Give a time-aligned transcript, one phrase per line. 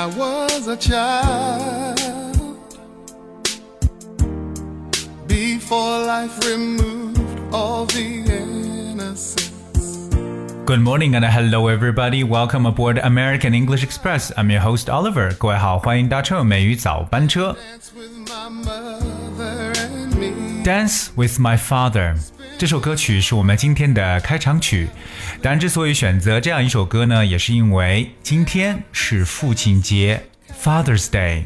[0.00, 1.98] I was a child,
[5.26, 9.44] before life removed all the innocence.
[10.64, 12.24] Good morning and hello everybody.
[12.24, 14.32] Welcome aboard American English Express.
[14.36, 15.32] I'm your host Oliver.
[15.38, 17.54] 各位好，欢迎搭乘美语早班车。
[17.54, 19.09] Dance with my mother and me.
[20.63, 22.15] Dance with My Father
[22.59, 24.87] 这首歌曲是我们今天的开场曲。
[25.41, 30.21] 当然，之所以选择这样一首歌呢，也是因为今天是父亲节
[30.63, 31.45] （Father's Day）。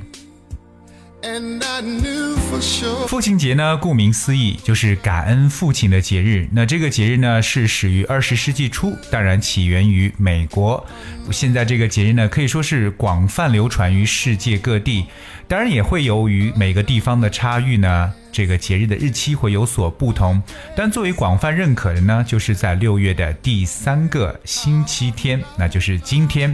[3.08, 6.50] 父亲节呢，顾名思义就是感恩父亲的节日。
[6.52, 10.86] 那这个节日呢，是始于二十世纪初，当然起源于美国。
[11.32, 15.06] 现在这个节日呢，可以说是广泛流传于世界各地。
[15.48, 20.44] 当然，也会由于每个地方的差异呢，这个节日的日期会有所不同。
[20.75, 26.53] 但作为广泛认可的呢，就是在六月的第三个星期天，那就是今天。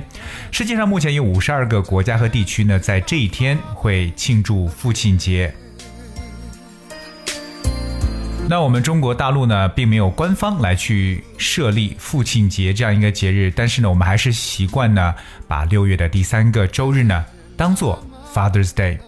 [0.51, 5.51] 世界上目前有五十二个国家和地区呢，在这一天会庆祝父亲节。
[8.47, 15.15] 那我们中国大陆呢，并没有官方来去设立父亲节这样一个节日，但是呢，我们还是习惯呢，
[15.47, 17.25] 把六月的第三个周日呢，
[17.57, 18.99] 当做 Father's Day。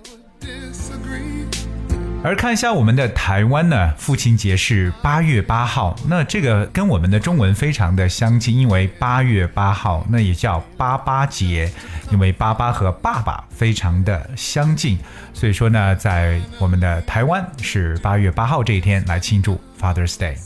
[2.23, 11.69] 而看一下我们的台湾呢，父亲节是八月八号，那这个跟我们的中文非常的相近，因为八月八号那也叫八八节，
[12.11, 14.97] 因为八八和爸爸非常的相近，
[15.33, 20.37] 所以说呢，在我们的台湾是八月八号这一天来庆祝 Father's Day。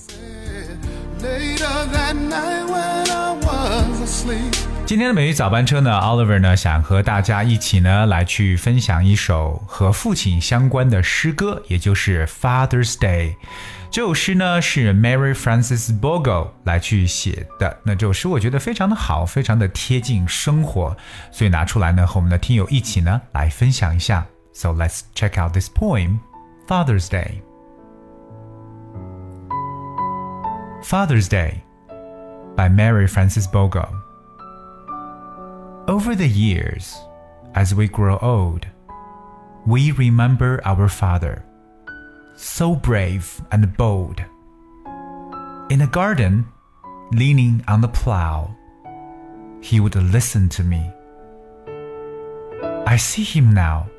[4.86, 4.86] Later that night when I was asleep.
[4.86, 13.36] 今天的美语早班车呢，Oliver 呢想和大家一起呢来去分享一首和父亲相关的诗歌，也就是 Father's Day。
[13.90, 17.78] 这首诗呢是 Mary Frances Bogle 来去写的。
[17.84, 20.96] 那这首诗我觉得非常的好，非常的贴近生活，
[21.30, 24.26] 所以拿出来呢和我们的听友一起呢来分享一下。
[24.54, 26.18] So let's check out this poem,
[26.68, 27.42] Father's Day.
[30.82, 31.62] Father's Day
[32.56, 33.95] by Mary Frances Bogle.
[35.87, 36.99] Over the years,
[37.55, 38.67] as we grow old,
[39.65, 41.45] we remember our father,
[42.35, 44.19] so brave and bold.
[45.69, 46.45] In the garden,
[47.13, 48.53] leaning on the plow,
[49.61, 50.91] he would listen to me.
[52.85, 53.89] I see him now.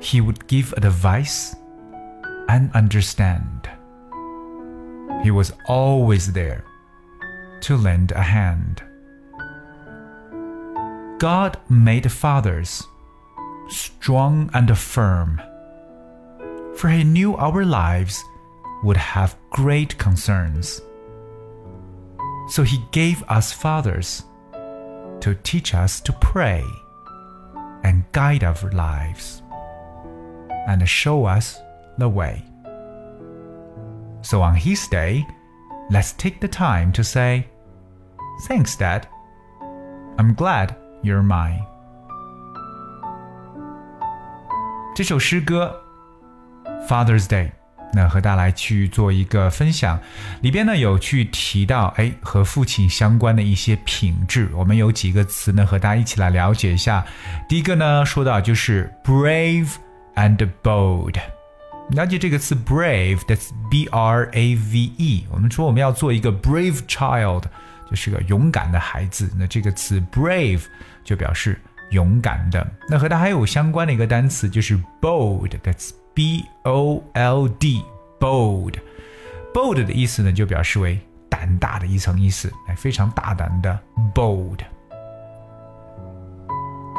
[0.00, 1.56] He would give advice
[2.50, 3.66] and understand.
[5.22, 6.66] He was always there
[7.62, 8.82] to lend a hand.
[11.18, 12.86] God made fathers
[13.68, 15.40] strong and firm,
[16.74, 18.22] for He knew our lives
[18.84, 20.82] would have great concerns.
[22.48, 24.24] So He gave us fathers
[25.20, 26.62] to teach us to pray
[27.82, 29.42] and guide our lives
[30.68, 31.58] and show us
[31.96, 32.44] the way.
[34.20, 35.26] So on His day,
[35.90, 37.48] let's take the time to say,
[38.42, 39.08] Thanks, Dad.
[40.18, 41.60] I'm glad you're mine.
[44.94, 45.74] 这首诗歌
[46.88, 47.48] 《Father's Day》，
[47.92, 50.00] 那和大家来去做一个分享，
[50.40, 57.04] 里边呢有去提到哎和父亲相关的一些品质，我们有几个词呢和大家一起来了解一下。
[57.48, 59.72] 第一个呢说到就是 brave
[60.14, 61.16] and bold。
[61.90, 65.26] 了解这个词 brave，that's B R A V E。
[65.30, 67.44] 我们说我们要做一个 brave child，
[67.90, 69.30] 就是个勇敢的孩子。
[69.36, 70.64] 那这个词 brave
[71.04, 71.60] 就表示
[71.90, 72.66] 勇敢的。
[72.88, 78.74] 那和它还有相关的一个单词就是 bold，that's B O L D，bold。
[79.54, 80.98] bold 的意思呢就表示为
[81.28, 83.78] 胆大的一层意思，哎，非常大胆的
[84.14, 84.58] bold。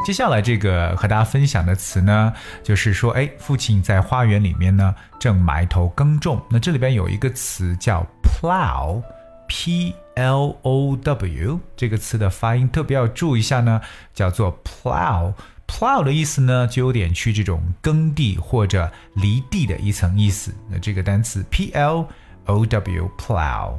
[0.04, 2.32] 接下来这个和大家分享的词呢，
[2.62, 6.40] 就是说，哎，父亲在花园里面呢正埋头耕种。
[6.48, 13.81] 那这里边有一个词叫 plow，p l o w，这个词的发音特别要注意一下呢，
[14.13, 20.53] 叫做 plow。plow 的意思呢，就有点去这种耕地或者犁地的一层意思。
[20.69, 22.07] 那这个单词 p l
[22.45, 23.73] o w plow。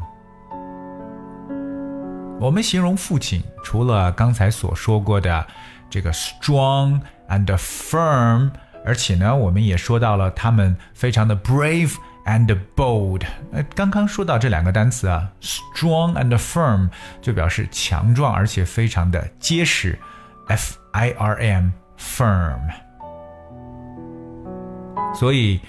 [2.41, 5.47] 我们形容父亲，除了刚才所说过的
[5.89, 8.51] 这个 strong and firm，
[8.85, 11.95] 而且呢，我们也说到了他们非常的 brave
[12.29, 13.23] and bold。
[13.53, 16.89] 呃，刚刚说到这两个单词啊，strong and firm
[17.21, 19.99] 就表示强壮而且非常的结实，
[20.49, 22.61] f i r m firm。
[25.15, 25.61] 所以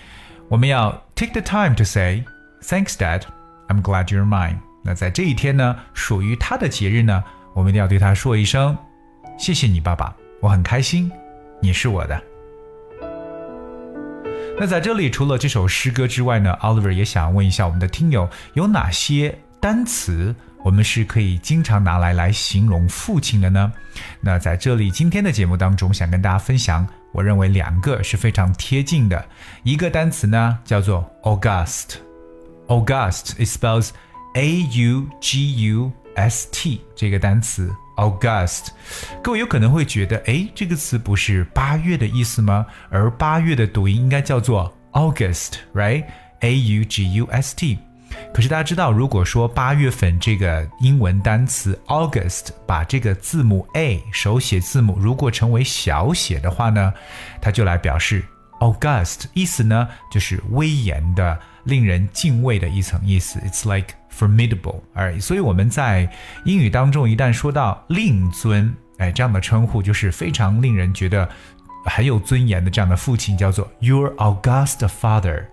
[0.47, 2.23] 我们要 take the time to say
[2.61, 3.21] thanks, Dad.
[3.67, 4.57] I'm glad you're mine.
[4.83, 7.23] 那在这一天呢，属于他的节日呢，
[7.53, 8.77] 我们一定要对他说一声
[9.37, 11.11] 谢谢你，爸爸，我很开心，
[11.59, 12.28] 你是我的。
[14.60, 23.72] 那在这里，除了这首诗歌之外呢，Oliver 也想问一下我们的听友，有哪些单词我们是可以经常拿来来形容父亲的呢？
[24.20, 29.24] 那在这里，今天的节目当中，想跟大家分享，我认为两个是非常贴近的。
[29.62, 33.88] 一个单词呢叫做 August，August it spells
[34.34, 37.74] A U G U S T 这个单词。
[38.00, 38.68] August，
[39.22, 42.64] 各位有可能会觉得，哎，这个词不是八月的意思吗？
[42.88, 47.78] 而八月的读音应该叫做 August，right？A U G U S T。
[48.32, 56.92] 可是大家知道，如果说八月份这个英文单词 August 把这个字母 A 手写字母如果成为小写的话呢，
[57.40, 58.24] 它就来表示
[58.60, 63.38] August，意思呢就是威严的、令人敬畏的一层意思。
[63.40, 66.10] It's like formidable，哎，所以我们在
[66.44, 71.28] 英语当中一旦说到令尊，哎，这样的称呼就是非常令人觉得
[71.86, 75.44] 很有尊严的这样的父亲，叫做 Your August Father。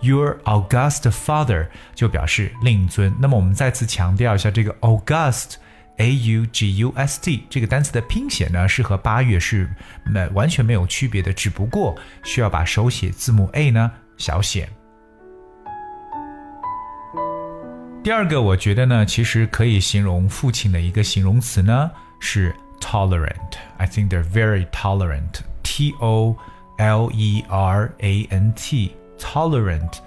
[0.00, 3.14] Your August Father 就表示令尊。
[3.20, 9.72] 那么我们再次强调一下，这个 August，A U G U S T 这个单词的拼写呢，是和八月是
[10.04, 14.68] 没完全没有区别的，只不过需要把手写字母 A 呢小写。
[18.03, 25.41] 第二个，我觉得呢，其实可以形容父亲的一个形容词呢是 tolerant。I think they're very tolerant.
[25.63, 26.37] T O
[26.77, 28.95] L E R A N T.
[29.19, 29.99] Tolerant.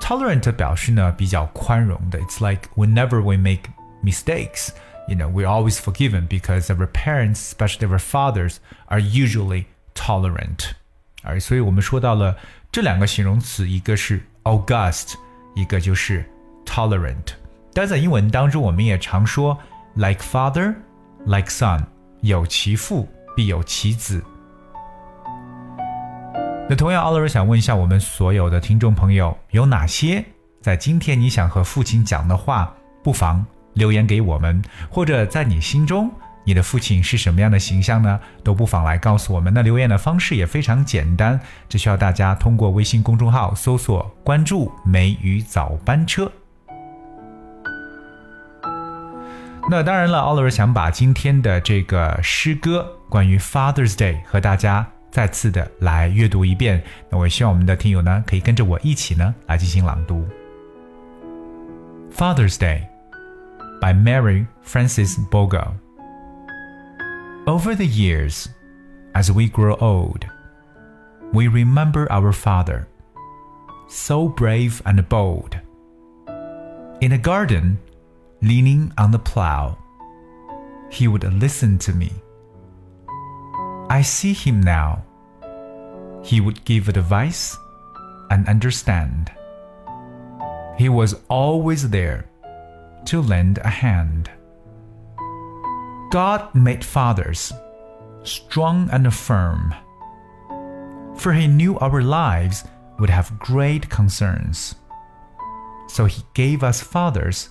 [0.00, 2.20] Tolerant 表示呢比较宽容的。
[2.20, 3.62] It's like whenever we make
[4.04, 4.68] mistakes,
[5.08, 9.64] you know, we're always forgiven because our parents, especially our fathers, are usually
[9.94, 10.70] tolerant.
[11.24, 12.36] 而所以我们说到了
[12.70, 15.14] 这两个形容词，一个是 august，
[15.56, 16.24] 一个就是
[16.64, 17.32] tolerant。
[17.73, 19.57] 但在英文当中，我们也常说
[19.95, 20.75] like father,
[21.25, 21.81] like son，
[22.21, 24.23] 有其父必有其子。
[26.69, 30.23] 那同样，奥尔想问一下我们所有的听众朋友，有哪些
[30.61, 32.73] 在今天你想和父亲讲的话，
[33.03, 36.09] 不妨留言给我们，或者在你心中，
[36.45, 38.19] 你的父亲是什么样的形象呢？
[38.43, 39.53] 都不妨来告诉我们。
[39.53, 46.31] 那留言的方式也非常简单，只需要大家通过微信公众号搜索关注“梅雨早班车”。
[49.70, 56.82] 那当然了，Oliver 想把今天的这个诗歌关于 Father's Day 和大家再次的来阅读一遍。
[57.10, 60.26] 那我也希望我们的听友呢，可以跟着我一起呢来进行朗读。
[62.16, 62.82] Father's Day
[63.80, 65.74] by Mary Frances Bogle.
[67.46, 68.46] Over the years,
[69.12, 70.24] as we grow old,
[71.32, 72.86] we remember our father,
[73.88, 75.58] so brave and bold.
[77.00, 77.76] In a garden,
[78.43, 79.77] leaning on the plow.
[80.89, 82.11] He would listen to me.
[83.89, 85.05] I see him now.
[86.23, 87.57] He would give advice
[88.29, 89.31] and understand.
[90.77, 92.29] He was always there
[93.05, 94.29] to lend a hand.
[96.11, 97.53] God made fathers
[98.23, 99.73] strong and firm,
[101.15, 102.65] for he knew our lives
[102.99, 104.75] would have great concerns.
[105.87, 107.49] So he gave us fathers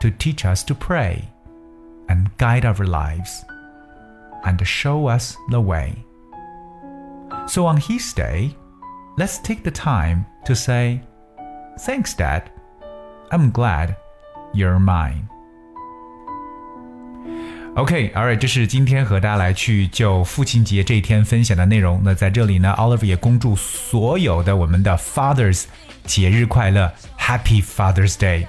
[0.00, 1.22] to teach us to pray
[2.08, 3.44] and guide our lives
[4.44, 5.94] and show us the way.
[7.46, 8.56] So on His day,
[9.16, 11.00] let's take the time to say,
[11.78, 12.50] Thanks, Dad.
[13.30, 13.96] I'm glad
[14.52, 15.28] you're mine.
[17.74, 22.02] OK，Alright，、okay, 这是今天和大家来去就父亲节这一天分享的内容。
[22.04, 25.64] 那在这里呢，Oliver 也恭祝所有的我们的 Fathers
[26.04, 28.46] 节日快乐，Happy Father's Day。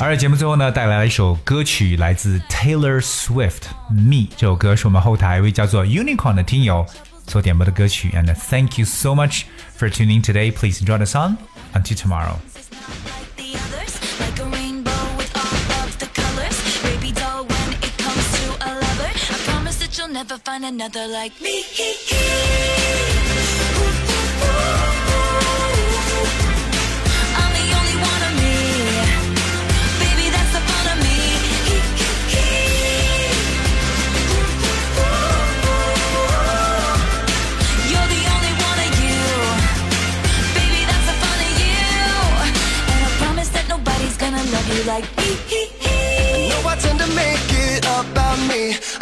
[0.00, 6.84] 而节目最后呢，带来了一首歌曲，来自 Taylor Swift，《Me》这首歌是我们后台一位叫做 Unicorn 的听友
[7.28, 8.10] 所点播的歌曲。
[8.10, 9.42] And thank you so much
[9.78, 10.50] for tuning today.
[10.52, 11.36] Please enjoy the song.
[11.72, 12.36] Until tomorrow.
[20.10, 21.64] Never find another like me.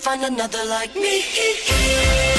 [0.00, 2.26] find another like me.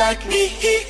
[0.00, 0.89] like me.